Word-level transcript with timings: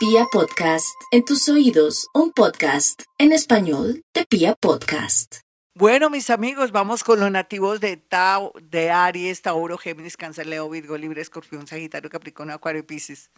Pia 0.00 0.24
Podcast, 0.32 0.98
en 1.10 1.26
tus 1.26 1.46
oídos, 1.50 2.08
un 2.14 2.32
podcast 2.32 3.02
en 3.18 3.32
español 3.32 4.02
de 4.14 4.24
Pia 4.24 4.54
Podcast. 4.54 5.40
Bueno, 5.74 6.08
mis 6.08 6.30
amigos, 6.30 6.72
vamos 6.72 7.04
con 7.04 7.20
los 7.20 7.30
nativos 7.30 7.80
de 7.80 7.98
Tau, 7.98 8.50
de 8.62 8.90
Aries, 8.90 9.42
Tauro, 9.42 9.76
Géminis, 9.76 10.16
Cáncer, 10.16 10.46
Leo, 10.46 10.70
Virgo, 10.70 10.96
Libre, 10.96 11.20
Escorpión, 11.20 11.66
Sagitario, 11.66 12.08
Capricornio, 12.08 12.54
Acuario 12.54 12.80
y 12.80 12.84
Piscis. 12.84 13.30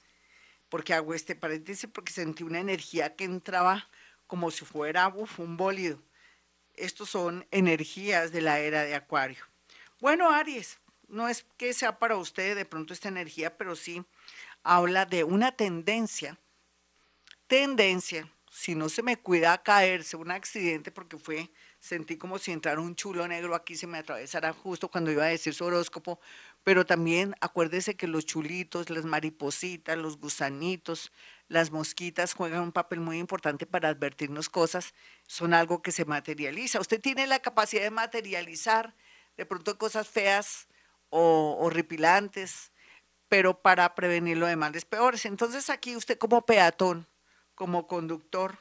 ¿Por 0.68 0.84
hago 0.92 1.14
este 1.14 1.34
paréntesis? 1.34 1.90
Porque 1.92 2.12
sentí 2.12 2.44
una 2.44 2.60
energía 2.60 3.16
que 3.16 3.24
entraba 3.24 3.88
como 4.28 4.52
si 4.52 4.64
fuera 4.64 5.12
un 5.38 5.56
bólido. 5.56 6.00
Estos 6.74 7.10
son 7.10 7.44
energías 7.50 8.30
de 8.30 8.40
la 8.40 8.60
era 8.60 8.84
de 8.84 8.94
Acuario. 8.94 9.44
Bueno, 9.98 10.30
Aries, 10.30 10.78
no 11.08 11.28
es 11.28 11.44
que 11.56 11.74
sea 11.74 11.98
para 11.98 12.16
usted 12.16 12.54
de 12.54 12.64
pronto 12.66 12.94
esta 12.94 13.08
energía, 13.08 13.56
pero 13.56 13.74
sí 13.74 14.04
habla 14.62 15.06
de 15.06 15.24
una 15.24 15.50
tendencia, 15.56 16.38
tendencia, 17.52 18.26
si 18.50 18.74
no 18.74 18.88
se 18.88 19.02
me 19.02 19.18
cuida 19.18 19.52
a 19.52 19.62
caerse, 19.62 20.16
un 20.16 20.30
accidente, 20.30 20.90
porque 20.90 21.18
fue, 21.18 21.50
sentí 21.80 22.16
como 22.16 22.38
si 22.38 22.50
entrara 22.50 22.80
un 22.80 22.96
chulo 22.96 23.28
negro 23.28 23.54
aquí, 23.54 23.76
se 23.76 23.86
me 23.86 23.98
atravesara 23.98 24.54
justo 24.54 24.88
cuando 24.88 25.10
iba 25.10 25.24
a 25.24 25.26
decir 25.26 25.52
su 25.52 25.66
horóscopo, 25.66 26.18
pero 26.64 26.86
también 26.86 27.34
acuérdese 27.42 27.94
que 27.94 28.06
los 28.06 28.24
chulitos, 28.24 28.88
las 28.88 29.04
maripositas, 29.04 29.98
los 29.98 30.16
gusanitos, 30.16 31.12
las 31.48 31.70
mosquitas 31.70 32.32
juegan 32.32 32.62
un 32.62 32.72
papel 32.72 33.00
muy 33.00 33.18
importante 33.18 33.66
para 33.66 33.90
advertirnos 33.90 34.48
cosas, 34.48 34.94
son 35.26 35.52
algo 35.52 35.82
que 35.82 35.92
se 35.92 36.06
materializa. 36.06 36.80
Usted 36.80 37.02
tiene 37.02 37.26
la 37.26 37.40
capacidad 37.40 37.82
de 37.82 37.90
materializar 37.90 38.94
de 39.36 39.44
pronto 39.44 39.76
cosas 39.76 40.08
feas 40.08 40.68
o 41.10 41.58
horripilantes, 41.60 42.72
pero 43.28 43.60
para 43.60 43.94
prevenirlo 43.94 44.46
de 44.46 44.56
males 44.56 44.86
peores. 44.86 45.26
Entonces 45.26 45.68
aquí 45.68 45.96
usted 45.96 46.16
como 46.16 46.46
peatón, 46.46 47.11
como 47.54 47.86
conductor 47.86 48.58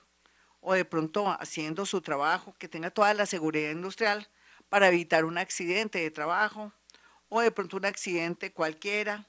o 0.60 0.74
de 0.74 0.86
pronto 0.86 1.30
haciendo 1.30 1.86
su 1.86 2.02
trabajo, 2.02 2.56
que 2.60 2.68
tenga 2.68 2.92
toda 2.92 3.14
la 3.14 3.26
seguridad 3.26 3.72
industrial 3.72 4.30
para 4.70 4.88
evitar 4.88 5.26
un 5.26 5.38
accidente 5.38 6.00
de 6.00 6.12
trabajo 6.12 6.72
o 7.30 7.42
de 7.42 7.52
pronto 7.52 7.78
un 7.78 7.86
accidente 7.86 8.54
cualquiera, 8.54 9.28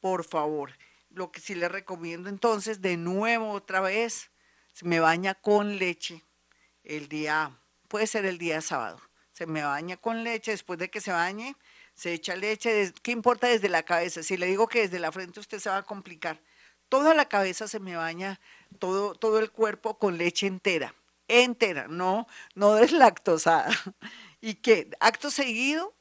por 0.00 0.24
favor. 0.24 0.72
Lo 1.10 1.32
que 1.32 1.40
sí 1.40 1.54
le 1.54 1.68
recomiendo 1.68 2.28
entonces, 2.28 2.82
de 2.82 2.96
nuevo 2.96 3.50
otra 3.52 3.80
vez, 3.80 4.30
se 4.72 4.84
me 4.84 5.00
baña 5.00 5.34
con 5.34 5.78
leche 5.78 6.22
el 6.82 7.08
día, 7.08 7.56
puede 7.88 8.06
ser 8.06 8.26
el 8.26 8.38
día 8.38 8.60
sábado, 8.60 9.00
se 9.32 9.46
me 9.46 9.62
baña 9.62 9.96
con 9.96 10.24
leche, 10.24 10.50
después 10.50 10.78
de 10.78 10.90
que 10.90 11.00
se 11.00 11.12
bañe, 11.12 11.56
se 11.94 12.12
echa 12.12 12.36
leche, 12.36 12.92
¿qué 13.02 13.12
importa 13.12 13.46
desde 13.46 13.68
la 13.68 13.84
cabeza? 13.84 14.22
Si 14.22 14.36
le 14.36 14.46
digo 14.46 14.66
que 14.66 14.80
desde 14.80 14.98
la 14.98 15.12
frente 15.12 15.40
usted 15.40 15.60
se 15.60 15.70
va 15.70 15.78
a 15.78 15.82
complicar. 15.82 16.40
Toda 16.88 17.14
la 17.14 17.28
cabeza 17.28 17.66
se 17.66 17.80
me 17.80 17.96
baña, 17.96 18.40
todo, 18.78 19.14
todo 19.14 19.38
el 19.38 19.50
cuerpo 19.50 19.98
con 19.98 20.18
leche 20.18 20.46
entera, 20.46 20.94
entera, 21.28 21.86
no, 21.88 22.26
no 22.54 22.74
deslactosada. 22.74 23.70
Y 24.40 24.56
que 24.56 24.90
acto 25.00 25.30
seguido 25.30 25.94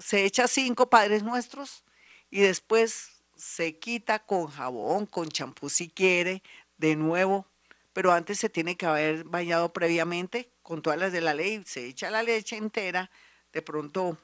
se 0.00 0.24
echa 0.24 0.48
cinco 0.48 0.90
padres 0.90 1.22
nuestros 1.22 1.84
y 2.28 2.40
después 2.40 3.22
se 3.36 3.78
quita 3.78 4.18
con 4.18 4.48
jabón, 4.48 5.06
con 5.06 5.28
champú 5.28 5.68
si 5.68 5.88
quiere, 5.88 6.42
de 6.76 6.96
nuevo, 6.96 7.46
pero 7.92 8.12
antes 8.12 8.40
se 8.40 8.48
tiene 8.48 8.76
que 8.76 8.86
haber 8.86 9.24
bañado 9.24 9.72
previamente 9.72 10.50
con 10.62 10.82
todas 10.82 10.98
las 10.98 11.12
de 11.12 11.20
la 11.20 11.34
ley, 11.34 11.62
se 11.66 11.86
echa 11.86 12.10
la 12.10 12.22
leche 12.22 12.56
entera, 12.56 13.10
de 13.52 13.62
pronto 13.62 14.18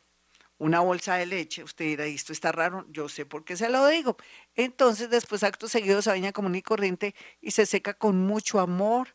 una 0.58 0.80
bolsa 0.80 1.14
de 1.14 1.26
leche, 1.26 1.62
usted 1.62 1.84
dirá, 1.84 2.04
esto 2.06 2.32
está 2.32 2.52
raro, 2.52 2.84
yo 2.90 3.08
sé 3.08 3.24
por 3.24 3.44
qué 3.44 3.56
se 3.56 3.68
lo 3.68 3.86
digo. 3.86 4.16
Entonces 4.54 5.08
después 5.08 5.44
acto 5.44 5.68
seguido 5.68 6.02
se 6.02 6.10
baña 6.10 6.32
común 6.32 6.56
y 6.56 6.62
corriente 6.62 7.14
y 7.40 7.52
se 7.52 7.64
seca 7.64 7.94
con 7.94 8.18
mucho 8.18 8.58
amor 8.58 9.14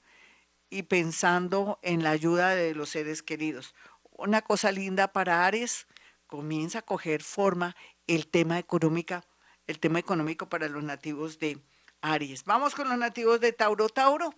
y 0.70 0.84
pensando 0.84 1.80
en 1.84 2.04
la 2.04 2.12
ayuda 2.12 2.56
de 2.56 2.74
los 2.74 2.90
seres 2.90 3.22
queridos. 3.22 3.76
Una 4.04 4.42
cosa 4.42 4.72
linda 4.72 5.12
para 5.12 5.46
Aries, 5.46 5.88
comienza 6.28 6.80
a 6.80 6.82
coger 6.82 7.22
forma 7.22 7.76
el 8.08 8.28
tema 8.28 8.58
económica, 8.58 9.24
el 9.68 9.80
tema 9.80 10.00
económico 10.00 10.50
para 10.50 10.68
los 10.68 10.84
nativos 10.84 11.40
de 11.40 11.60
Aries. 12.02 12.44
Vamos 12.46 12.74
con 12.74 12.90
los 12.90 12.98
nativos 12.98 13.40
de 13.40 13.54
Tauro. 13.54 13.90
Tauro, 13.90 14.34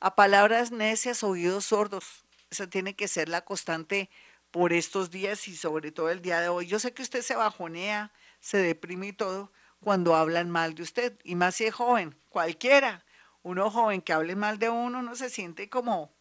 a 0.00 0.16
palabras 0.16 0.72
necias, 0.72 1.22
oídos 1.22 1.66
sordos. 1.66 2.24
Esa 2.50 2.68
tiene 2.68 2.96
que 2.96 3.06
ser 3.06 3.28
la 3.28 3.44
constante 3.44 4.10
por 4.50 4.72
estos 4.72 5.10
días 5.10 5.48
y 5.48 5.56
sobre 5.56 5.92
todo 5.92 6.10
el 6.10 6.22
día 6.22 6.40
de 6.40 6.48
hoy. 6.48 6.66
Yo 6.66 6.78
sé 6.78 6.92
que 6.92 7.02
usted 7.02 7.22
se 7.22 7.36
bajonea, 7.36 8.12
se 8.40 8.58
deprime 8.58 9.08
y 9.08 9.12
todo 9.12 9.52
cuando 9.80 10.16
hablan 10.16 10.50
mal 10.50 10.74
de 10.74 10.82
usted, 10.82 11.18
y 11.22 11.34
más 11.36 11.54
si 11.54 11.64
es 11.64 11.74
joven, 11.74 12.16
cualquiera. 12.28 13.04
Uno 13.42 13.70
joven 13.70 14.02
que 14.02 14.12
hable 14.12 14.34
mal 14.34 14.58
de 14.58 14.68
uno 14.68 15.02
no 15.02 15.14
se 15.14 15.30
siente 15.30 15.70
como, 15.70 16.12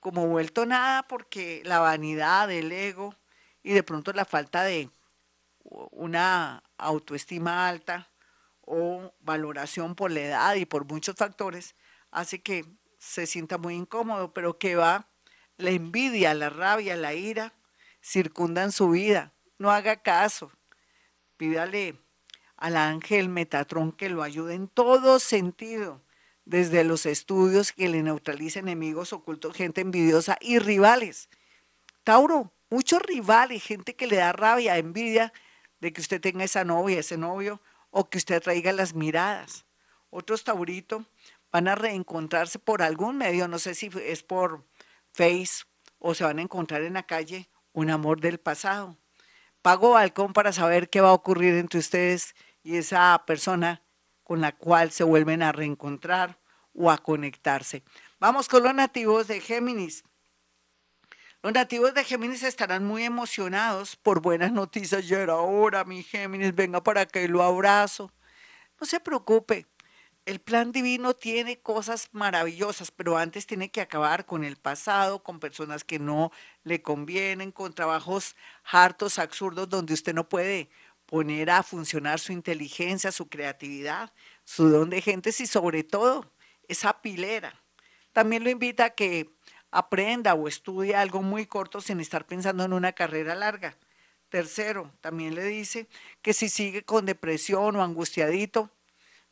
como 0.00 0.26
vuelto 0.26 0.64
nada 0.66 1.02
porque 1.08 1.62
la 1.64 1.80
vanidad, 1.80 2.50
el 2.50 2.70
ego 2.70 3.14
y 3.62 3.72
de 3.72 3.82
pronto 3.82 4.12
la 4.12 4.24
falta 4.24 4.62
de 4.62 4.90
una 5.64 6.62
autoestima 6.78 7.68
alta 7.68 8.10
o 8.60 9.12
valoración 9.20 9.94
por 9.94 10.10
la 10.10 10.20
edad 10.20 10.54
y 10.54 10.64
por 10.64 10.86
muchos 10.86 11.16
factores 11.16 11.74
hace 12.10 12.42
que 12.42 12.64
se 12.98 13.26
sienta 13.26 13.58
muy 13.58 13.74
incómodo, 13.74 14.32
pero 14.32 14.58
que 14.58 14.76
va 14.76 15.08
la 15.56 15.70
envidia, 15.70 16.34
la 16.34 16.50
rabia, 16.50 16.96
la 16.96 17.14
ira 17.14 17.52
circundan 18.02 18.72
su 18.72 18.90
vida. 18.90 19.32
No 19.58 19.70
haga 19.70 19.96
caso. 19.96 20.50
Pídale 21.36 21.98
al 22.56 22.76
ángel 22.76 23.28
Metatrón 23.28 23.92
que 23.92 24.08
lo 24.08 24.22
ayude 24.22 24.54
en 24.54 24.68
todo 24.68 25.18
sentido, 25.18 26.00
desde 26.44 26.84
los 26.84 27.06
estudios 27.06 27.72
que 27.72 27.88
le 27.88 28.02
neutralice 28.02 28.60
enemigos 28.60 29.12
ocultos, 29.12 29.56
gente 29.56 29.80
envidiosa 29.80 30.38
y 30.40 30.58
rivales. 30.58 31.28
Tauro, 32.04 32.52
muchos 32.70 33.02
rivales, 33.02 33.62
gente 33.62 33.96
que 33.96 34.06
le 34.06 34.16
da 34.16 34.32
rabia, 34.32 34.78
envidia 34.78 35.32
de 35.80 35.92
que 35.92 36.00
usted 36.00 36.20
tenga 36.20 36.44
esa 36.44 36.64
novia, 36.64 37.00
ese 37.00 37.16
novio, 37.16 37.60
o 37.90 38.08
que 38.08 38.18
usted 38.18 38.42
traiga 38.42 38.72
las 38.72 38.94
miradas. 38.94 39.64
Otros 40.10 40.44
Taurito 40.44 41.04
van 41.50 41.68
a 41.68 41.74
reencontrarse 41.74 42.58
por 42.58 42.82
algún 42.82 43.16
medio, 43.16 43.48
no 43.48 43.58
sé 43.58 43.74
si 43.74 43.90
es 44.04 44.22
por 44.22 44.64
Face 45.14 45.64
o 45.98 46.12
se 46.12 46.24
van 46.24 46.40
a 46.40 46.42
encontrar 46.42 46.82
en 46.82 46.94
la 46.94 47.04
calle 47.04 47.48
un 47.72 47.88
amor 47.88 48.20
del 48.20 48.38
pasado. 48.38 48.98
Pago 49.62 49.92
balcón 49.92 50.32
para 50.32 50.52
saber 50.52 50.90
qué 50.90 51.00
va 51.00 51.10
a 51.10 51.14
ocurrir 51.14 51.54
entre 51.54 51.78
ustedes 51.78 52.34
y 52.64 52.76
esa 52.76 53.22
persona 53.24 53.82
con 54.24 54.40
la 54.40 54.52
cual 54.52 54.90
se 54.90 55.04
vuelven 55.04 55.42
a 55.42 55.52
reencontrar 55.52 56.40
o 56.74 56.90
a 56.90 56.98
conectarse. 56.98 57.84
Vamos 58.18 58.48
con 58.48 58.64
los 58.64 58.74
nativos 58.74 59.28
de 59.28 59.40
Géminis. 59.40 60.02
Los 61.42 61.52
nativos 61.52 61.94
de 61.94 62.02
Géminis 62.02 62.42
estarán 62.42 62.84
muy 62.84 63.04
emocionados 63.04 63.94
por 63.96 64.20
buenas 64.20 64.50
noticias. 64.50 65.06
Ya 65.06 65.20
era 65.20 65.36
hora, 65.36 65.84
mi 65.84 66.02
Géminis, 66.02 66.54
venga 66.54 66.82
para 66.82 67.06
que 67.06 67.28
lo 67.28 67.42
abrazo. 67.42 68.10
No 68.80 68.86
se 68.86 68.98
preocupe, 68.98 69.66
el 70.26 70.40
plan 70.40 70.72
divino 70.72 71.14
tiene 71.14 71.58
cosas 71.58 72.08
maravillosas, 72.12 72.90
pero 72.90 73.18
antes 73.18 73.46
tiene 73.46 73.70
que 73.70 73.82
acabar 73.82 74.24
con 74.24 74.42
el 74.44 74.56
pasado, 74.56 75.22
con 75.22 75.38
personas 75.38 75.84
que 75.84 75.98
no 75.98 76.32
le 76.62 76.80
convienen, 76.80 77.52
con 77.52 77.74
trabajos 77.74 78.34
hartos, 78.64 79.18
absurdos, 79.18 79.68
donde 79.68 79.92
usted 79.92 80.14
no 80.14 80.28
puede 80.28 80.70
poner 81.06 81.50
a 81.50 81.62
funcionar 81.62 82.18
su 82.20 82.32
inteligencia, 82.32 83.12
su 83.12 83.28
creatividad, 83.28 84.12
su 84.44 84.70
don 84.70 84.88
de 84.88 85.02
gentes 85.02 85.40
y 85.40 85.46
sobre 85.46 85.84
todo 85.84 86.32
esa 86.68 87.02
pilera. 87.02 87.62
También 88.12 88.44
lo 88.44 88.50
invita 88.50 88.86
a 88.86 88.90
que 88.90 89.30
aprenda 89.70 90.34
o 90.34 90.48
estudie 90.48 90.94
algo 90.94 91.20
muy 91.20 91.46
corto 91.46 91.80
sin 91.82 92.00
estar 92.00 92.26
pensando 92.26 92.64
en 92.64 92.72
una 92.72 92.92
carrera 92.92 93.34
larga. 93.34 93.76
Tercero, 94.30 94.90
también 95.00 95.34
le 95.34 95.44
dice 95.44 95.86
que 96.22 96.32
si 96.32 96.48
sigue 96.48 96.82
con 96.82 97.04
depresión 97.04 97.76
o 97.76 97.82
angustiadito, 97.82 98.70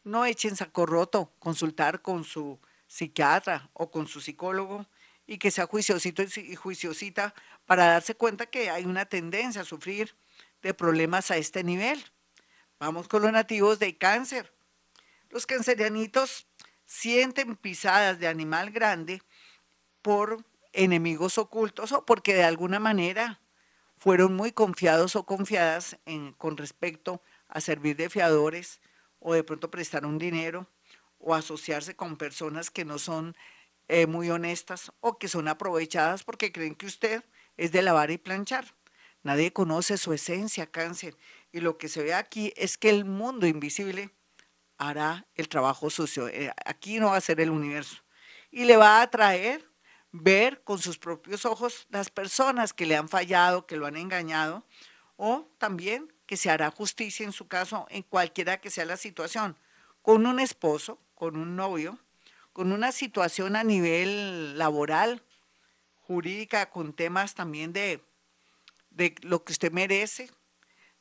no 0.05 0.25
echen 0.25 0.57
saco 0.57 0.87
roto, 0.87 1.33
consultar 1.39 2.03
con 2.03 2.25
su 2.25 2.59
psiquiatra 2.87 3.71
o 3.73 3.91
con 3.91 4.07
su 4.07 4.21
psicólogo 4.21 4.87
y 5.27 5.39
que 5.39 5.51
sea 5.51 5.67
juiciosito 5.67 6.23
y 6.23 6.55
juiciosita 6.57 7.35
para 7.67 7.87
darse 7.87 8.15
cuenta 8.15 8.47
que 8.47 8.71
hay 8.71 8.85
una 8.85 9.07
tendencia 9.07 9.63
a 9.63 9.65
sufrir 9.65 10.17
de 10.63 10.75
problemas 10.75 11.31
a 11.31 11.37
este 11.37 11.65
nivel. 11.65 12.05
Vamos 12.79 13.09
con 13.09 13.23
los 13.23 13.33
nativos 13.33 13.79
de 13.79 13.97
cáncer. 13.97 14.53
Los 15.31 15.47
cancerianitos 15.47 16.47
sienten 16.85 17.57
pisadas 17.57 18.19
de 18.19 18.29
animal 18.29 18.71
grande 18.71 19.23
por 20.03 20.45
enemigos 20.73 21.39
ocultos 21.39 21.93
o 21.93 22.05
porque 22.05 22.35
de 22.35 22.45
alguna 22.45 22.81
manera 22.81 23.41
fueron 23.99 24.35
muy 24.35 24.53
confiados 24.53 25.15
o 25.17 25.25
confiadas 25.25 25.97
en, 26.07 26.33
con 26.33 26.57
respecto 26.57 27.23
a 27.49 27.61
servir 27.61 27.97
de 27.97 28.11
fiadores 28.11 28.81
o 29.23 29.35
de 29.35 29.45
pronto 29.45 29.71
prestar 29.71 30.05
un 30.05 30.19
dinero 30.19 30.69
o 31.19 31.35
asociarse 31.35 31.95
con 31.95 32.17
personas 32.17 32.71
que 32.71 32.85
no 32.85 32.99
son 32.99 33.37
eh, 33.89 34.07
muy 34.07 34.31
honestas 34.31 34.93
o 35.01 35.19
que 35.19 35.29
son 35.29 35.49
aprovechadas 35.49 36.25
porque 36.25 36.53
creen 36.53 36.75
que 36.75 36.87
usted 36.87 37.25
es 37.57 37.73
de 37.73 37.83
lavar 37.83 38.11
y 38.11 38.19
planchar. 38.19 38.75
Nadie 39.23 39.53
conoce 39.53 39.99
su 39.99 40.13
esencia, 40.13 40.67
cáncer. 40.67 41.17
Y 41.53 41.61
lo 41.61 41.79
que 41.79 41.89
se 41.89 42.03
ve 42.03 42.13
aquí 42.13 42.53
es 42.57 42.77
que 42.77 42.91
el 42.91 43.05
mundo 43.05 43.47
invisible 43.47 44.11
hará 44.79 45.27
el 45.37 45.49
trabajo 45.49 45.91
sucio. 45.91 46.27
Eh, 46.29 46.53
aquí 46.65 46.99
no 46.99 47.11
va 47.11 47.17
a 47.17 47.21
ser 47.21 47.41
el 47.41 47.51
universo. 47.51 48.03
Y 48.51 48.65
le 48.65 48.77
va 48.77 48.99
a 48.99 49.03
atraer 49.03 49.71
ver 50.11 50.63
con 50.65 50.79
sus 50.79 50.99
propios 50.99 51.45
ojos 51.45 51.87
las 51.91 52.11
personas 52.11 52.73
que 52.73 52.87
le 52.87 52.97
han 52.97 53.09
fallado, 53.09 53.67
que 53.67 53.77
lo 53.77 53.87
han 53.87 53.97
engañado, 53.97 54.67
o 55.17 55.49
también 55.59 56.12
que 56.33 56.39
se 56.39 56.49
hará 56.49 56.71
justicia 56.71 57.27
en 57.27 57.33
su 57.33 57.47
caso 57.47 57.87
en 57.91 58.03
cualquiera 58.05 58.59
que 58.59 58.71
sea 58.71 58.87
la 58.87 58.97
situación, 58.97 59.55
con 60.01 60.25
un 60.25 60.41
esposo, 60.41 60.99
con 61.15 61.37
un 61.37 61.57
novio, 61.57 61.99
con 62.55 62.73
una 62.73 62.91
situación 62.91 63.55
a 63.55 63.65
nivel 63.65 64.57
laboral, 64.57 65.23
jurídica, 65.97 66.71
con 66.71 66.95
temas 66.95 67.35
también 67.35 67.75
de, 67.75 68.03
de 68.89 69.15
lo 69.21 69.45
que 69.45 69.53
usted 69.53 69.73
merece, 69.73 70.31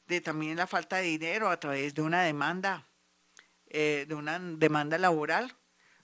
de 0.06 0.20
también 0.20 0.58
la 0.58 0.68
falta 0.68 0.98
de 0.98 1.04
dinero 1.04 1.50
a 1.50 1.58
través 1.62 1.94
de 1.94 2.02
una 2.02 2.24
demanda, 2.24 2.86
eh, 3.68 4.04
de 4.10 4.16
una 4.16 4.38
demanda 4.38 4.98
laboral, 4.98 5.56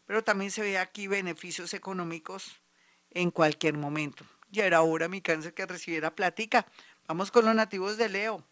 pero 0.06 0.24
también 0.24 0.52
se 0.52 0.62
ve 0.62 0.78
aquí 0.78 1.08
beneficios 1.08 1.74
económicos 1.74 2.62
en 3.10 3.32
cualquier 3.32 3.74
momento. 3.74 4.26
Y 4.54 4.62
era 4.62 4.78
ahora 4.78 5.10
mi 5.10 5.20
cáncer 5.20 5.54
que 5.54 5.66
recibiera 5.66 6.16
plática. 6.16 6.66
Vamos 7.10 7.30
con 7.30 7.44
los 7.44 7.56
nativos 7.56 7.98
de 7.98 8.08
Leo. 8.08 8.48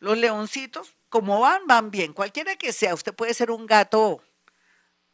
Los 0.00 0.18
leoncitos, 0.18 0.96
como 1.08 1.40
van, 1.40 1.66
van 1.66 1.90
bien. 1.90 2.12
Cualquiera 2.12 2.56
que 2.56 2.72
sea, 2.72 2.94
usted 2.94 3.14
puede 3.14 3.34
ser 3.34 3.50
un 3.50 3.66
gato, 3.66 4.22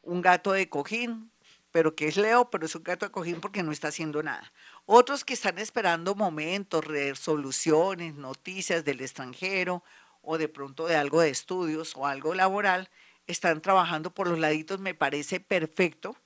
un 0.03 0.23
gato 0.23 0.53
de 0.53 0.69
cojín, 0.69 1.31
pero 1.71 1.95
que 1.95 2.09
es 2.09 2.17
Leo, 2.17 2.51
pero 2.51 2.67
es 2.67 2.75
un 2.75 2.83
gato 2.83 3.07
de 3.07 3.13
cojín 3.13 3.41
porque 3.41 3.63
no 3.63 3.73
está 3.73 3.89
haciendo 3.89 4.23
nada. 4.23 4.53
Otros 4.87 5.25
que 5.25 5.35
están 5.35 5.59
esperando 5.59 6.15
momentos, 6.15 6.85
resoluciones, 6.85 8.15
noticias 8.15 8.85
del 8.85 9.01
extranjero 9.01 9.85
o 10.23 10.39
de 10.39 10.49
pronto 10.49 10.87
de 10.87 10.97
algo 10.97 11.21
de 11.21 11.31
estudios 11.31 11.95
o 11.97 12.07
algo 12.07 12.35
laboral, 12.35 12.91
están 13.27 13.61
trabajando 13.61 14.13
por 14.13 14.27
los 14.27 14.39
laditos, 14.39 14.81
me 14.81 14.95
parece 14.95 15.41
perfecto, 15.41 16.17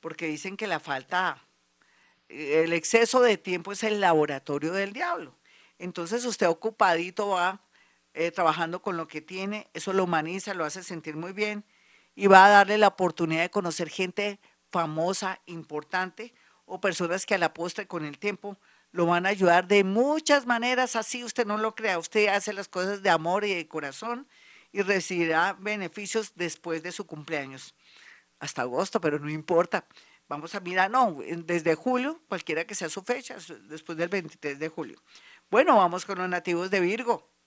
porque 0.00 0.26
dicen 0.26 0.56
que 0.56 0.66
la 0.66 0.80
falta, 0.80 1.44
eh, 2.28 2.62
el 2.64 2.72
exceso 2.72 3.20
de 3.20 3.38
tiempo 3.38 3.72
es 3.72 3.84
el 3.84 4.00
laboratorio 4.00 4.72
del 4.72 4.92
diablo. 4.92 5.34
Entonces 5.78 6.24
usted 6.24 6.48
ocupadito 6.48 7.28
va 7.28 7.60
eh, 8.18 8.32
trabajando 8.32 8.82
con 8.82 8.96
lo 8.96 9.06
que 9.06 9.20
tiene, 9.20 9.68
eso 9.74 9.92
lo 9.92 10.02
humaniza, 10.02 10.52
lo 10.52 10.64
hace 10.64 10.82
sentir 10.82 11.14
muy 11.14 11.32
bien 11.32 11.64
y 12.16 12.26
va 12.26 12.46
a 12.46 12.48
darle 12.48 12.76
la 12.76 12.88
oportunidad 12.88 13.42
de 13.42 13.50
conocer 13.50 13.88
gente 13.88 14.40
famosa, 14.72 15.40
importante, 15.46 16.34
o 16.64 16.80
personas 16.80 17.26
que 17.26 17.36
a 17.36 17.38
la 17.38 17.54
postre 17.54 17.86
con 17.86 18.04
el 18.04 18.18
tiempo 18.18 18.58
lo 18.90 19.06
van 19.06 19.24
a 19.24 19.28
ayudar 19.28 19.68
de 19.68 19.84
muchas 19.84 20.46
maneras, 20.46 20.96
así 20.96 21.22
usted 21.22 21.46
no 21.46 21.58
lo 21.58 21.76
crea, 21.76 21.96
usted 21.96 22.26
hace 22.26 22.52
las 22.52 22.66
cosas 22.66 23.04
de 23.04 23.10
amor 23.10 23.44
y 23.44 23.54
de 23.54 23.68
corazón 23.68 24.26
y 24.72 24.82
recibirá 24.82 25.52
beneficios 25.52 26.32
después 26.34 26.82
de 26.82 26.90
su 26.90 27.06
cumpleaños. 27.06 27.76
Hasta 28.40 28.62
agosto, 28.62 29.00
pero 29.00 29.20
no 29.20 29.30
importa. 29.30 29.86
Vamos 30.28 30.56
a 30.56 30.60
mirar, 30.60 30.90
no, 30.90 31.18
desde 31.44 31.76
julio, 31.76 32.20
cualquiera 32.28 32.66
que 32.66 32.74
sea 32.74 32.88
su 32.88 33.02
fecha, 33.02 33.36
después 33.68 33.96
del 33.96 34.08
23 34.08 34.58
de 34.58 34.68
julio. 34.68 35.00
Bueno, 35.52 35.76
vamos 35.76 36.04
con 36.04 36.18
los 36.18 36.28
nativos 36.28 36.68
de 36.68 36.80
Virgo. 36.80 37.37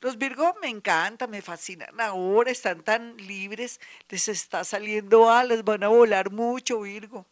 Los 0.00 0.16
Virgo 0.16 0.54
me 0.62 0.68
encantan, 0.68 1.28
me 1.28 1.42
fascinan. 1.42 2.00
Ahora 2.00 2.52
están 2.52 2.84
tan 2.84 3.16
libres, 3.16 3.80
les 4.08 4.28
está 4.28 4.62
saliendo 4.62 5.28
alas, 5.28 5.64
van 5.64 5.82
a 5.82 5.88
volar 5.88 6.30
mucho, 6.30 6.82
Virgo. 6.82 7.26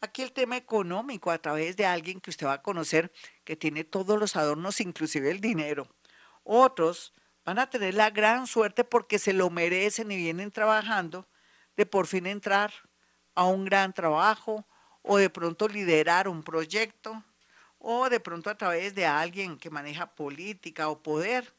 Aquí 0.00 0.22
el 0.22 0.32
tema 0.32 0.56
económico 0.56 1.32
a 1.32 1.38
través 1.38 1.76
de 1.76 1.86
alguien 1.86 2.20
que 2.20 2.30
usted 2.30 2.46
va 2.46 2.52
a 2.54 2.62
conocer 2.62 3.10
que 3.42 3.56
tiene 3.56 3.82
todos 3.82 4.20
los 4.20 4.36
adornos, 4.36 4.80
inclusive 4.80 5.28
el 5.28 5.40
dinero. 5.40 5.88
Otros 6.44 7.12
van 7.44 7.58
a 7.58 7.68
tener 7.68 7.94
la 7.94 8.10
gran 8.10 8.46
suerte 8.46 8.84
porque 8.84 9.18
se 9.18 9.32
lo 9.32 9.50
merecen 9.50 10.12
y 10.12 10.16
vienen 10.16 10.52
trabajando 10.52 11.26
de 11.76 11.84
por 11.84 12.06
fin 12.06 12.26
entrar 12.26 12.72
a 13.34 13.44
un 13.46 13.64
gran 13.64 13.92
trabajo 13.92 14.64
o 15.02 15.16
de 15.16 15.30
pronto 15.30 15.66
liderar 15.66 16.28
un 16.28 16.44
proyecto 16.44 17.24
o 17.78 18.08
de 18.08 18.20
pronto 18.20 18.50
a 18.50 18.56
través 18.56 18.94
de 18.94 19.04
alguien 19.04 19.58
que 19.58 19.68
maneja 19.68 20.14
política 20.14 20.88
o 20.88 21.02
poder 21.02 21.52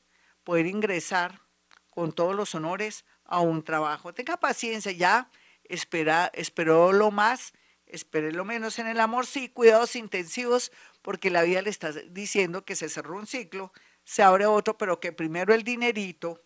poder 0.45 0.68
ingresar 0.68 1.42
con 1.89 2.13
todos 2.13 2.33
los 2.33 2.56
honores 2.56 3.03
a 3.25 3.42
un 3.42 3.63
trabajo. 3.63 4.13
Tenga 4.13 4.38
paciencia, 4.38 4.94
ya 4.94 5.30
espera, 5.65 6.31
esperó 6.33 6.94
lo 6.94 7.12
más, 7.12 7.53
espere 7.86 8.31
lo 8.31 8.45
menos 8.45 8.80
en 8.80 8.88
el 8.88 9.01
amor, 9.01 9.25
sí, 9.25 9.50
cuidados 9.50 9.95
intensivos, 9.97 10.71
porque 11.01 11.30
la 11.30 11.44
vida 11.44 11.62
le 11.62 11.69
está 11.69 11.92
diciendo 11.92 12.63
que 12.63 12.75
se 12.75 12.88
cerró 12.88 13.18
un 13.18 13.27
ciclo, 13.27 13.74
se 14.03 14.24
abre 14.24 14.45
otro, 14.45 14.77
pero 14.77 15.00
que 15.00 15.12
primero 15.12 15.53
el 15.53 15.63
dinerito, 15.63 16.42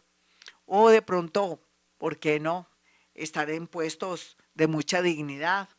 o 0.65 0.89
de 0.89 1.01
pronto, 1.01 1.61
¿por 1.97 2.17
qué 2.17 2.39
no? 2.39 2.69
Estar 3.13 3.49
en 3.49 3.67
puestos 3.67 4.37
de 4.53 4.67
mucha 4.67 5.01
dignidad, 5.01 5.69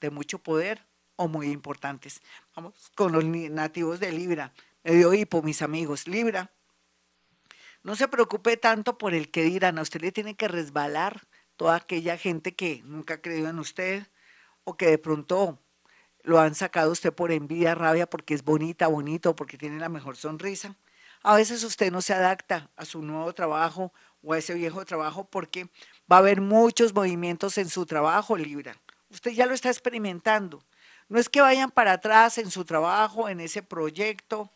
de 0.00 0.10
mucho 0.10 0.38
poder 0.38 0.86
o 1.16 1.28
muy 1.28 1.50
importantes. 1.50 2.20
Vamos 2.54 2.90
con 2.94 3.12
los 3.12 3.24
nativos 3.24 4.00
de 4.00 4.12
Libra. 4.12 4.52
Me 4.82 4.92
dio 4.92 5.14
hipo, 5.14 5.42
mis 5.42 5.62
amigos. 5.62 6.06
Libra, 6.06 6.52
no 7.84 7.96
se 7.96 8.08
preocupe 8.08 8.56
tanto 8.56 8.98
por 8.98 9.14
el 9.14 9.30
que 9.30 9.42
dirán, 9.42 9.78
a 9.78 9.82
usted 9.82 10.00
le 10.00 10.10
tiene 10.10 10.34
que 10.34 10.48
resbalar 10.48 11.28
toda 11.56 11.76
aquella 11.76 12.16
gente 12.16 12.54
que 12.54 12.82
nunca 12.84 13.14
ha 13.14 13.20
creído 13.20 13.50
en 13.50 13.58
usted 13.58 14.08
o 14.64 14.76
que 14.76 14.86
de 14.86 14.98
pronto 14.98 15.60
lo 16.22 16.40
han 16.40 16.54
sacado 16.54 16.90
usted 16.90 17.12
por 17.12 17.30
envidia, 17.30 17.74
rabia, 17.74 18.08
porque 18.08 18.32
es 18.32 18.42
bonita, 18.42 18.86
bonito, 18.86 19.36
porque 19.36 19.58
tiene 19.58 19.78
la 19.78 19.90
mejor 19.90 20.16
sonrisa. 20.16 20.74
A 21.22 21.36
veces 21.36 21.62
usted 21.62 21.92
no 21.92 22.00
se 22.00 22.14
adapta 22.14 22.70
a 22.76 22.86
su 22.86 23.02
nuevo 23.02 23.32
trabajo 23.34 23.92
o 24.22 24.32
a 24.32 24.38
ese 24.38 24.54
viejo 24.54 24.84
trabajo 24.86 25.28
porque 25.28 25.68
va 26.10 26.16
a 26.16 26.18
haber 26.20 26.40
muchos 26.40 26.94
movimientos 26.94 27.58
en 27.58 27.68
su 27.68 27.84
trabajo, 27.84 28.36
Libra. 28.36 28.76
Usted 29.10 29.32
ya 29.32 29.44
lo 29.44 29.52
está 29.52 29.68
experimentando. 29.68 30.64
No 31.10 31.18
es 31.18 31.28
que 31.28 31.42
vayan 31.42 31.70
para 31.70 31.92
atrás 31.92 32.38
en 32.38 32.50
su 32.50 32.64
trabajo, 32.64 33.28
en 33.28 33.40
ese 33.40 33.62
proyecto, 33.62 34.50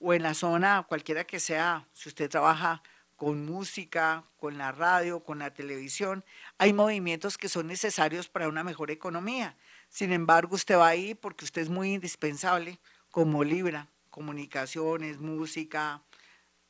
o 0.00 0.14
en 0.14 0.22
la 0.22 0.34
zona, 0.34 0.84
cualquiera 0.88 1.24
que 1.24 1.38
sea, 1.38 1.86
si 1.92 2.08
usted 2.08 2.28
trabaja 2.28 2.82
con 3.16 3.44
música, 3.44 4.24
con 4.38 4.56
la 4.56 4.72
radio, 4.72 5.22
con 5.22 5.40
la 5.40 5.52
televisión, 5.52 6.24
hay 6.56 6.72
movimientos 6.72 7.36
que 7.36 7.50
son 7.50 7.66
necesarios 7.66 8.28
para 8.28 8.48
una 8.48 8.64
mejor 8.64 8.90
economía. 8.90 9.58
Sin 9.90 10.12
embargo, 10.12 10.54
usted 10.54 10.78
va 10.78 10.88
ahí 10.88 11.14
porque 11.14 11.44
usted 11.44 11.60
es 11.60 11.68
muy 11.68 11.92
indispensable 11.92 12.80
como 13.10 13.44
Libra, 13.44 13.88
comunicaciones, 14.08 15.18
música, 15.18 16.02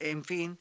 en 0.01 0.25
fin, 0.25 0.59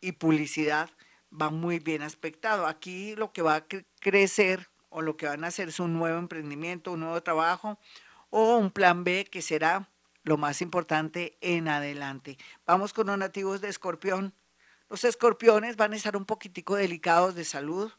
y 0.00 0.12
publicidad 0.12 0.88
va 1.30 1.50
muy 1.50 1.78
bien 1.78 2.00
aspectado. 2.00 2.66
Aquí 2.66 3.14
lo 3.16 3.32
que 3.32 3.42
va 3.42 3.56
a 3.56 3.66
crecer 4.00 4.70
o 4.88 5.02
lo 5.02 5.18
que 5.18 5.26
van 5.26 5.44
a 5.44 5.48
hacer 5.48 5.68
es 5.68 5.78
un 5.78 5.92
nuevo 5.92 6.18
emprendimiento, 6.18 6.92
un 6.92 7.00
nuevo 7.00 7.22
trabajo 7.22 7.78
o 8.30 8.56
un 8.56 8.70
plan 8.70 9.04
B 9.04 9.26
que 9.30 9.42
será 9.42 9.90
lo 10.24 10.36
más 10.36 10.60
importante 10.62 11.38
en 11.40 11.68
adelante. 11.68 12.38
Vamos 12.66 12.92
con 12.92 13.06
los 13.06 13.18
nativos 13.18 13.60
de 13.60 13.68
escorpión. 13.68 14.34
Los 14.88 15.04
escorpiones 15.04 15.76
van 15.76 15.92
a 15.92 15.96
estar 15.96 16.16
un 16.16 16.24
poquitico 16.24 16.76
delicados 16.76 17.34
de 17.34 17.44
salud 17.44 17.90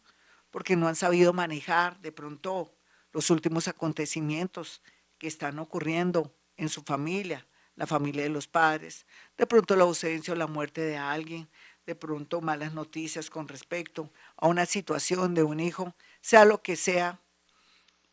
porque 0.51 0.75
no 0.75 0.87
han 0.87 0.95
sabido 0.95 1.33
manejar 1.33 1.99
de 2.01 2.11
pronto 2.11 2.73
los 3.11 3.29
últimos 3.29 3.67
acontecimientos 3.67 4.81
que 5.17 5.27
están 5.27 5.59
ocurriendo 5.59 6.33
en 6.57 6.69
su 6.69 6.83
familia, 6.83 7.45
la 7.75 7.87
familia 7.87 8.23
de 8.23 8.29
los 8.29 8.47
padres, 8.47 9.05
de 9.37 9.47
pronto 9.47 9.75
la 9.75 9.83
ausencia 9.83 10.33
o 10.33 10.37
la 10.37 10.47
muerte 10.47 10.81
de 10.81 10.97
alguien, 10.97 11.49
de 11.85 11.95
pronto 11.95 12.41
malas 12.41 12.73
noticias 12.73 13.29
con 13.29 13.47
respecto 13.47 14.11
a 14.37 14.47
una 14.47 14.65
situación 14.65 15.33
de 15.33 15.43
un 15.43 15.59
hijo, 15.59 15.95
sea 16.21 16.45
lo 16.45 16.61
que 16.61 16.75
sea, 16.75 17.19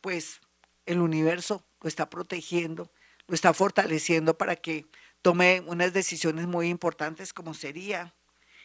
pues 0.01 0.41
el 0.85 0.99
universo 0.99 1.63
lo 1.81 1.87
está 1.87 2.09
protegiendo 2.09 2.89
lo 3.27 3.35
está 3.35 3.53
fortaleciendo 3.53 4.37
para 4.37 4.55
que 4.55 4.85
tome 5.21 5.61
unas 5.67 5.93
decisiones 5.93 6.47
muy 6.47 6.69
importantes 6.69 7.33
como 7.33 7.53
sería 7.53 8.13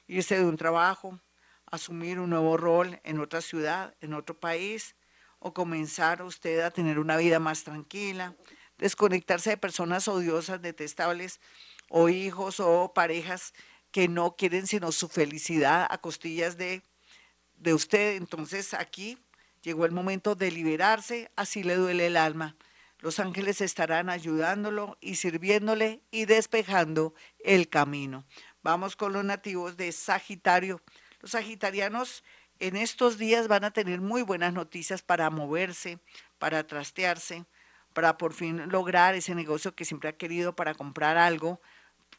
irse 0.06 0.36
de 0.36 0.44
un 0.44 0.56
trabajo, 0.56 1.20
asumir 1.66 2.20
un 2.20 2.30
nuevo 2.30 2.56
rol 2.56 3.00
en 3.04 3.18
otra 3.18 3.40
ciudad, 3.40 3.94
en 4.00 4.14
otro 4.14 4.38
país, 4.38 4.94
o 5.38 5.52
comenzar 5.52 6.22
usted 6.22 6.60
a 6.60 6.70
tener 6.70 6.98
una 6.98 7.16
vida 7.16 7.40
más 7.40 7.64
tranquila, 7.64 8.36
desconectarse 8.78 9.50
de 9.50 9.56
personas 9.56 10.06
odiosas, 10.06 10.62
detestables, 10.62 11.40
o 11.88 12.08
hijos 12.08 12.60
o 12.60 12.92
parejas 12.94 13.52
que 13.90 14.08
no 14.08 14.36
quieren 14.36 14.66
sino 14.66 14.92
su 14.92 15.08
felicidad 15.08 15.86
a 15.90 15.98
costillas 15.98 16.56
de, 16.56 16.82
de 17.56 17.74
usted. 17.74 18.16
Entonces 18.16 18.72
aquí 18.72 19.18
llegó 19.62 19.84
el 19.84 19.92
momento 19.92 20.34
de 20.34 20.50
liberarse, 20.50 21.30
así 21.36 21.62
le 21.62 21.74
duele 21.74 22.06
el 22.06 22.16
alma 22.16 22.56
los 23.02 23.18
ángeles 23.18 23.60
estarán 23.60 24.08
ayudándolo 24.08 24.96
y 25.00 25.16
sirviéndole 25.16 26.00
y 26.12 26.24
despejando 26.24 27.14
el 27.40 27.68
camino. 27.68 28.24
Vamos 28.62 28.94
con 28.94 29.12
los 29.12 29.24
nativos 29.24 29.76
de 29.76 29.90
Sagitario. 29.90 30.80
Los 31.20 31.32
sagitarianos 31.32 32.22
en 32.60 32.76
estos 32.76 33.18
días 33.18 33.48
van 33.48 33.64
a 33.64 33.72
tener 33.72 34.00
muy 34.00 34.22
buenas 34.22 34.52
noticias 34.52 35.02
para 35.02 35.30
moverse, 35.30 35.98
para 36.38 36.64
trastearse, 36.64 37.44
para 37.92 38.16
por 38.16 38.34
fin 38.34 38.68
lograr 38.70 39.16
ese 39.16 39.34
negocio 39.34 39.74
que 39.74 39.84
siempre 39.84 40.08
ha 40.08 40.16
querido 40.16 40.54
para 40.54 40.74
comprar 40.74 41.18
algo 41.18 41.60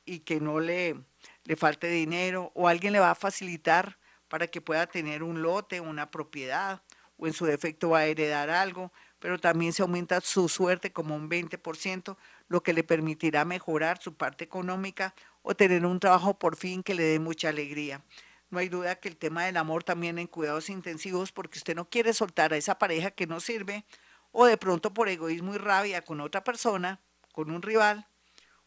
y 0.06 0.20
que 0.20 0.42
no 0.42 0.60
le, 0.60 1.02
le 1.46 1.56
falte 1.56 1.88
dinero 1.88 2.52
o 2.56 2.68
alguien 2.68 2.92
le 2.92 3.00
va 3.00 3.12
a 3.12 3.16
facilitar 3.16 3.98
para 4.28 4.48
que 4.48 4.60
pueda 4.60 4.86
tener 4.88 5.24
un 5.24 5.42
lote, 5.42 5.80
una 5.80 6.12
propiedad, 6.12 6.82
o 7.18 7.28
en 7.28 7.34
su 7.34 7.46
defecto 7.46 7.92
va 7.92 8.00
a 8.00 8.06
heredar 8.06 8.50
algo, 8.50 8.92
pero 9.24 9.40
también 9.40 9.72
se 9.72 9.82
aumenta 9.82 10.20
su 10.20 10.50
suerte 10.50 10.92
como 10.92 11.16
un 11.16 11.30
20%, 11.30 12.18
lo 12.50 12.62
que 12.62 12.74
le 12.74 12.84
permitirá 12.84 13.46
mejorar 13.46 14.02
su 14.02 14.16
parte 14.16 14.44
económica 14.44 15.16
o 15.44 15.56
tener 15.56 15.86
un 15.86 16.02
trabajo 16.02 16.38
por 16.38 16.58
fin 16.58 16.84
que 16.84 16.94
le 16.94 17.04
dé 17.04 17.20
mucha 17.20 17.48
alegría. 17.48 18.04
No 18.50 18.60
hay 18.60 18.68
duda 18.68 18.96
que 18.96 19.08
el 19.08 19.16
tema 19.16 19.46
del 19.46 19.56
amor 19.56 19.86
también 19.86 20.20
en 20.20 20.28
cuidados 20.28 20.70
intensivos, 20.70 21.32
porque 21.32 21.58
usted 21.58 21.74
no 21.74 21.90
quiere 21.90 22.14
soltar 22.14 22.52
a 22.52 22.58
esa 22.58 22.78
pareja 22.78 23.12
que 23.12 23.26
no 23.26 23.40
sirve, 23.40 23.86
o 24.34 24.46
de 24.46 24.58
pronto 24.58 24.94
por 24.94 25.08
egoísmo 25.08 25.56
y 25.56 25.58
rabia 25.58 26.02
con 26.02 26.20
otra 26.20 26.44
persona, 26.44 27.00
con 27.32 27.50
un 27.50 27.62
rival, 27.62 28.06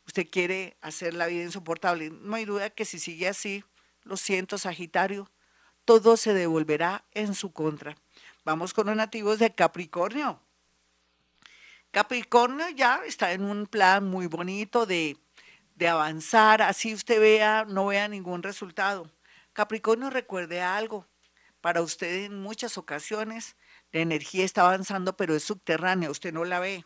usted 0.07 0.27
quiere 0.27 0.79
hacer 0.81 1.13
la 1.13 1.27
vida 1.27 1.43
insoportable. 1.43 2.09
No 2.09 2.35
hay 2.35 2.47
duda 2.47 2.71
que 2.71 2.87
si 2.87 2.99
sigue 2.99 3.29
así, 3.29 3.63
lo 4.05 4.17
siento, 4.17 4.57
Sagitario, 4.57 5.31
todo 5.85 6.17
se 6.17 6.33
devolverá 6.33 7.05
en 7.13 7.35
su 7.35 7.53
contra. 7.53 7.95
Vamos 8.47 8.73
con 8.73 8.87
los 8.87 8.97
nativos 8.97 9.39
de 9.39 9.55
Capricornio. 9.55 10.41
Capricornio 11.97 12.69
ya 12.69 13.01
está 13.07 13.33
en 13.33 13.43
un 13.43 13.67
plan 13.67 14.07
muy 14.07 14.27
bonito 14.27 14.85
de, 14.85 15.17
de 15.77 15.89
avanzar, 15.89 16.61
así 16.61 16.93
usted 16.93 17.19
vea, 17.19 17.65
no 17.67 17.87
vea 17.87 18.07
ningún 18.07 18.43
resultado. 18.43 19.11
Capricornio 19.55 20.11
recuerde 20.11 20.61
algo, 20.61 21.07
para 21.63 21.81
usted 21.81 22.27
en 22.27 22.39
muchas 22.39 22.77
ocasiones 22.77 23.57
la 23.93 24.01
energía 24.01 24.45
está 24.45 24.67
avanzando, 24.67 25.17
pero 25.17 25.35
es 25.35 25.45
subterránea, 25.45 26.11
usted 26.11 26.35
no 26.35 26.45
la 26.45 26.61
ve. 26.61 26.85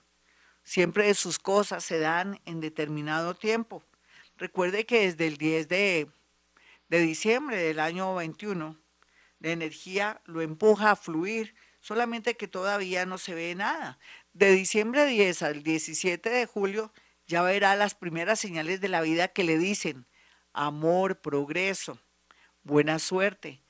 Siempre 0.62 1.12
sus 1.14 1.40
cosas 1.40 1.82
se 1.82 1.98
dan 1.98 2.40
en 2.44 2.60
determinado 2.60 3.34
tiempo. 3.34 3.82
Recuerde 4.36 4.86
que 4.86 5.06
desde 5.06 5.26
el 5.26 5.38
10 5.38 5.66
de, 5.66 6.08
de 6.88 6.98
diciembre 7.00 7.56
del 7.56 7.80
año 7.80 8.14
21, 8.14 8.78
la 9.40 9.50
energía 9.50 10.20
lo 10.26 10.40
empuja 10.40 10.92
a 10.92 10.96
fluir, 10.96 11.56
solamente 11.80 12.36
que 12.36 12.46
todavía 12.46 13.06
no 13.06 13.18
se 13.18 13.34
ve 13.34 13.56
nada. 13.56 13.98
De 14.32 14.52
diciembre 14.52 15.06
10 15.06 15.42
al 15.42 15.62
17 15.64 16.30
de 16.30 16.46
julio 16.46 16.92
ya 17.26 17.42
verá 17.42 17.74
las 17.74 17.94
primeras 17.94 18.38
señales 18.38 18.80
de 18.80 18.88
la 18.88 19.00
vida 19.00 19.28
que 19.28 19.42
le 19.42 19.58
dicen 19.58 20.06
amor, 20.52 21.20
progreso, 21.20 21.98
buena 22.62 22.98
suerte, 23.00 23.62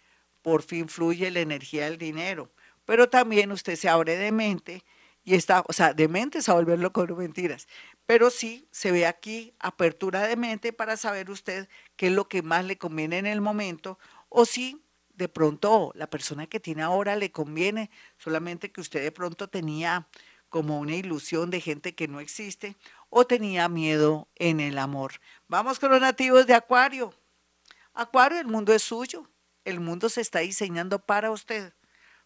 por 0.42 0.62
fin 0.62 0.88
fluye 0.88 1.30
la 1.30 1.40
energía 1.40 1.84
del 1.86 1.96
dinero, 1.98 2.52
pero 2.84 3.08
también 3.08 3.52
usted 3.52 3.76
se 3.76 3.88
abre 3.88 4.16
de 4.16 4.32
mente 4.32 4.84
y 5.24 5.34
está, 5.34 5.64
o 5.66 5.72
sea, 5.72 5.94
de 5.94 6.08
mente 6.08 6.38
es 6.38 6.48
a 6.48 6.54
volverlo 6.54 6.92
con 6.92 7.16
mentiras, 7.16 7.66
pero 8.06 8.30
sí 8.30 8.68
se 8.70 8.92
ve 8.92 9.06
aquí 9.06 9.54
apertura 9.60 10.26
de 10.26 10.36
mente 10.36 10.72
para 10.74 10.96
saber 10.98 11.30
usted 11.30 11.68
qué 11.96 12.08
es 12.08 12.12
lo 12.12 12.28
que 12.28 12.42
más 12.42 12.64
le 12.66 12.76
conviene 12.76 13.18
en 13.18 13.26
el 13.26 13.40
momento 13.40 13.98
o 14.28 14.44
si 14.44 14.82
de 15.14 15.28
pronto 15.28 15.92
la 15.94 16.08
persona 16.08 16.46
que 16.46 16.60
tiene 16.60 16.82
ahora 16.82 17.16
le 17.16 17.30
conviene, 17.30 17.90
solamente 18.16 18.72
que 18.72 18.80
usted 18.80 19.02
de 19.02 19.12
pronto 19.12 19.48
tenía 19.48 20.08
como 20.50 20.78
una 20.78 20.94
ilusión 20.94 21.48
de 21.48 21.60
gente 21.60 21.94
que 21.94 22.08
no 22.08 22.20
existe 22.20 22.76
o 23.08 23.26
tenía 23.26 23.68
miedo 23.68 24.28
en 24.34 24.60
el 24.60 24.78
amor. 24.78 25.14
Vamos 25.48 25.78
con 25.78 25.90
los 25.90 26.00
nativos 26.00 26.46
de 26.46 26.54
Acuario. 26.54 27.14
Acuario, 27.94 28.38
el 28.38 28.46
mundo 28.46 28.74
es 28.74 28.82
suyo. 28.82 29.26
El 29.64 29.80
mundo 29.80 30.08
se 30.08 30.20
está 30.20 30.40
diseñando 30.40 30.98
para 30.98 31.30
usted, 31.30 31.72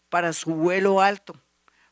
para 0.09 0.33
su 0.33 0.53
vuelo 0.55 1.01
alto, 1.01 1.39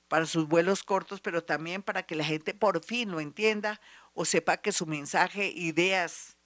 para 0.08 0.26
sus 0.26 0.48
vuelos 0.48 0.84
cortos, 0.84 1.22
pero 1.22 1.44
también 1.44 1.84
para 1.84 2.04
que 2.04 2.16
la 2.16 2.24
gente 2.24 2.54
por 2.54 2.84
fin 2.84 3.12
lo 3.12 3.20
entienda 3.20 3.80
o 4.14 4.26
sepa 4.26 4.58
que 4.58 4.72
su 4.72 4.86
mensaje, 4.86 5.48
ideas, 5.48 6.38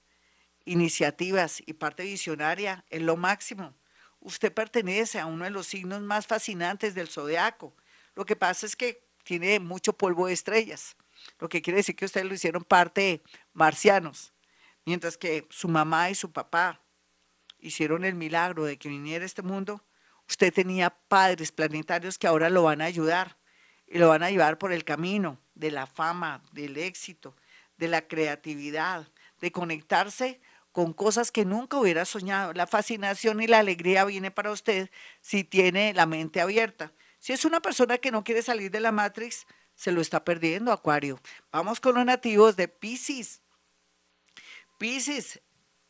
iniciativas 0.65 1.61
y 1.65 1.73
parte 1.73 2.03
visionaria 2.03 2.83
es 2.89 3.01
lo 3.01 3.15
máximo. 3.15 3.73
Usted 4.19 4.51
pertenece 4.51 5.19
a 5.19 5.25
uno 5.25 5.45
de 5.45 5.51
los 5.51 5.67
signos 5.67 6.01
más 6.01 6.27
fascinantes 6.27 6.95
del 6.95 7.07
zodiaco. 7.07 7.73
Lo 8.15 8.25
que 8.25 8.35
pasa 8.35 8.65
es 8.65 8.75
que 8.75 9.06
tiene 9.27 9.59
mucho 9.59 9.91
polvo 9.91 10.27
de 10.27 10.33
estrellas, 10.33 10.95
lo 11.37 11.49
que 11.49 11.61
quiere 11.61 11.77
decir 11.77 11.97
que 11.97 12.05
ustedes 12.05 12.25
lo 12.25 12.33
hicieron 12.33 12.63
parte 12.63 13.21
marcianos, 13.51 14.33
mientras 14.85 15.17
que 15.17 15.45
su 15.49 15.67
mamá 15.67 16.09
y 16.09 16.15
su 16.15 16.31
papá 16.31 16.81
hicieron 17.59 18.05
el 18.05 18.15
milagro 18.15 18.63
de 18.63 18.77
que 18.77 18.87
viniera 18.87 19.23
a 19.23 19.25
este 19.25 19.41
mundo, 19.41 19.83
usted 20.29 20.53
tenía 20.53 20.91
padres 21.09 21.51
planetarios 21.51 22.17
que 22.17 22.25
ahora 22.25 22.49
lo 22.49 22.63
van 22.63 22.81
a 22.81 22.85
ayudar 22.85 23.37
y 23.85 23.97
lo 23.97 24.07
van 24.07 24.23
a 24.23 24.31
llevar 24.31 24.57
por 24.57 24.71
el 24.71 24.85
camino 24.85 25.41
de 25.55 25.71
la 25.71 25.87
fama, 25.87 26.41
del 26.53 26.77
éxito, 26.77 27.35
de 27.75 27.89
la 27.89 28.07
creatividad, 28.07 29.11
de 29.41 29.51
conectarse 29.51 30.39
con 30.71 30.93
cosas 30.93 31.33
que 31.33 31.43
nunca 31.43 31.77
hubiera 31.77 32.05
soñado. 32.05 32.53
La 32.53 32.65
fascinación 32.65 33.41
y 33.41 33.47
la 33.47 33.59
alegría 33.59 34.05
viene 34.05 34.31
para 34.31 34.51
usted 34.51 34.89
si 35.19 35.43
tiene 35.43 35.93
la 35.93 36.05
mente 36.05 36.39
abierta. 36.39 36.93
Si 37.19 37.33
es 37.33 37.45
una 37.45 37.61
persona 37.61 37.97
que 37.97 38.11
no 38.11 38.23
quiere 38.23 38.41
salir 38.41 38.71
de 38.71 38.79
la 38.79 38.91
Matrix, 38.91 39.45
se 39.75 39.91
lo 39.91 40.01
está 40.01 40.23
perdiendo, 40.23 40.71
Acuario. 40.71 41.19
Vamos 41.51 41.79
con 41.79 41.95
los 41.95 42.05
nativos 42.05 42.55
de 42.55 42.67
Pisces. 42.67 43.41
Pisces, 44.77 45.41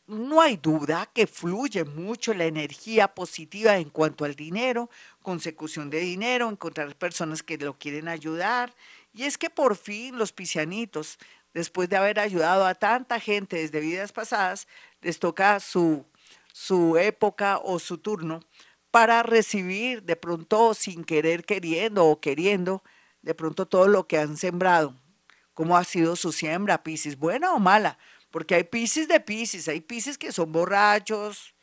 no 0.06 0.40
hay 0.40 0.56
duda 0.56 1.06
que 1.12 1.26
fluye 1.26 1.84
mucho 1.84 2.32
la 2.32 2.46
energía 2.46 3.08
positiva 3.08 3.76
en 3.76 3.90
cuanto 3.90 4.24
al 4.24 4.34
dinero, 4.34 4.88
consecución 5.22 5.90
de 5.90 6.00
dinero, 6.00 6.48
encontrar 6.48 6.96
personas 6.96 7.42
que 7.42 7.58
lo 7.58 7.78
quieren 7.78 8.08
ayudar. 8.08 8.74
Y 9.12 9.24
es 9.24 9.36
que 9.36 9.50
por 9.50 9.76
fin 9.76 10.16
los 10.18 10.32
piscianitos, 10.32 11.18
después 11.52 11.90
de 11.90 11.96
haber 11.96 12.20
ayudado 12.20 12.66
a 12.66 12.74
tanta 12.74 13.20
gente 13.20 13.56
desde 13.56 13.80
vidas 13.80 14.12
pasadas, 14.12 14.66
les 15.02 15.18
toca 15.18 15.60
su, 15.60 16.06
su 16.52 16.96
época 16.96 17.58
o 17.58 17.78
su 17.78 17.98
turno 17.98 18.40
para 18.98 19.22
recibir 19.22 20.02
de 20.02 20.16
pronto 20.16 20.74
sin 20.74 21.04
querer 21.04 21.44
queriendo 21.44 22.04
o 22.04 22.20
queriendo 22.20 22.82
de 23.22 23.32
pronto 23.32 23.64
todo 23.64 23.86
lo 23.86 24.08
que 24.08 24.18
han 24.18 24.36
sembrado. 24.36 24.92
¿Cómo 25.54 25.76
ha 25.76 25.84
sido 25.84 26.16
su 26.16 26.32
siembra, 26.32 26.82
Piscis? 26.82 27.16
¿Buena 27.16 27.52
o 27.52 27.60
mala? 27.60 27.96
porque 28.30 28.56
hay 28.56 28.64
piscis 28.64 29.08
de 29.08 29.20
piscis, 29.20 29.68
hay 29.68 29.80
piscis 29.80 30.18
que 30.18 30.32
son 30.32 30.52
borrachos, 30.52 31.54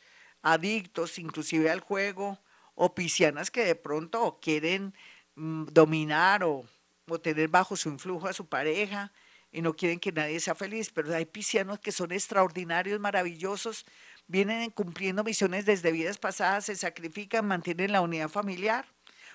adictos 0.42 1.18
inclusive 1.18 1.70
al 1.70 1.80
juego, 1.80 2.38
o 2.74 2.94
piscianas 2.94 3.50
que 3.50 3.64
de 3.64 3.74
pronto 3.74 4.38
quieren 4.40 4.94
mm, 5.34 5.66
dominar 5.66 6.42
o, 6.42 6.64
o, 7.06 7.18
tener 7.20 7.48
bajo 7.48 7.76
su 7.76 7.88
influjo 7.88 8.28
a 8.28 8.32
su 8.32 8.46
pareja 8.46 9.12
y 9.56 9.62
no 9.62 9.74
quieren 9.74 9.98
que 9.98 10.12
nadie 10.12 10.38
sea 10.38 10.54
feliz, 10.54 10.90
pero 10.92 11.14
hay 11.14 11.24
piscianos 11.24 11.78
que 11.78 11.90
son 11.90 12.12
extraordinarios, 12.12 13.00
maravillosos, 13.00 13.86
vienen 14.26 14.70
cumpliendo 14.70 15.24
misiones 15.24 15.64
desde 15.64 15.92
vidas 15.92 16.18
pasadas, 16.18 16.66
se 16.66 16.76
sacrifican, 16.76 17.48
mantienen 17.48 17.90
la 17.90 18.02
unidad 18.02 18.28
familiar. 18.28 18.84